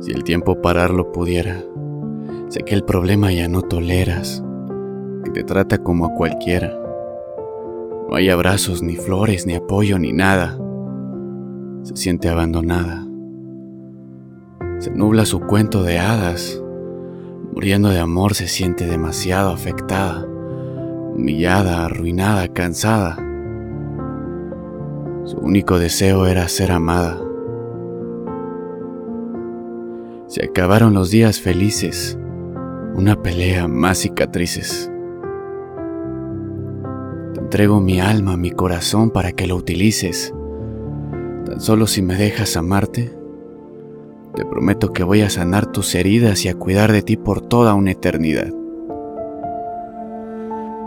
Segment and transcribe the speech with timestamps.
[0.00, 1.62] Si el tiempo pararlo pudiera,
[2.48, 4.42] sé que el problema ya no toleras,
[5.24, 6.74] que te trata como a cualquiera.
[8.08, 10.58] No hay abrazos, ni flores, ni apoyo, ni nada.
[11.82, 13.06] Se siente abandonada.
[14.78, 16.62] Se nubla su cuento de hadas.
[17.52, 20.26] Muriendo de amor se siente demasiado afectada,
[21.14, 23.16] humillada, arruinada, cansada.
[25.24, 27.20] Su único deseo era ser amada.
[30.30, 32.16] Se acabaron los días felices,
[32.94, 34.88] una pelea más cicatrices.
[37.34, 40.32] Te entrego mi alma, mi corazón para que lo utilices.
[41.46, 43.12] Tan solo si me dejas amarte,
[44.36, 47.74] te prometo que voy a sanar tus heridas y a cuidar de ti por toda
[47.74, 48.52] una eternidad.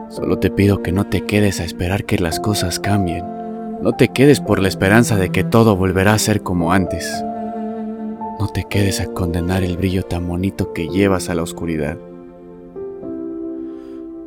[0.07, 3.25] Solo te pido que no te quedes a esperar que las cosas cambien.
[3.81, 7.25] No te quedes por la esperanza de que todo volverá a ser como antes.
[8.39, 11.97] No te quedes a condenar el brillo tan bonito que llevas a la oscuridad.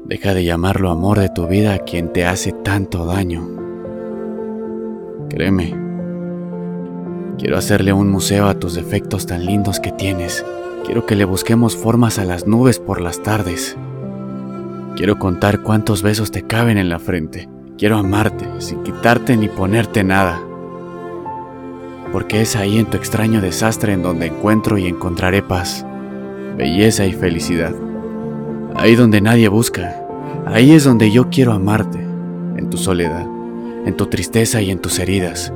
[0.05, 3.47] Deja de llamarlo amor de tu vida a quien te hace tanto daño.
[5.29, 5.75] Créeme,
[7.39, 10.45] quiero hacerle un museo a tus defectos tan lindos que tienes.
[10.85, 13.77] Quiero que le busquemos formas a las nubes por las tardes.
[14.95, 20.03] Quiero contar cuántos besos te caben en la frente Quiero amarte sin quitarte ni ponerte
[20.03, 20.41] nada.
[22.13, 25.85] Porque es ahí en tu extraño desastre en donde encuentro y encontraré paz,
[26.57, 27.75] belleza y felicidad.
[28.75, 30.03] Ahí donde nadie busca.
[30.47, 33.27] Ahí es donde yo quiero amarte, en tu soledad,
[33.85, 35.53] en tu tristeza y en tus heridas,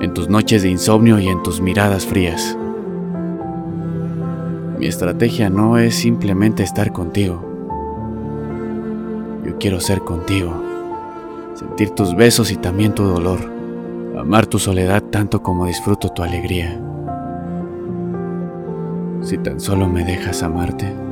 [0.00, 2.56] en tus noches de insomnio y en tus miradas frías.
[4.78, 7.46] Mi estrategia no es simplemente estar contigo.
[9.44, 10.70] Yo quiero ser contigo
[11.60, 13.38] sentir tus besos y también tu dolor,
[14.20, 16.80] amar tu soledad tanto como disfruto tu alegría.
[19.22, 21.09] Si tan solo me dejas amarte.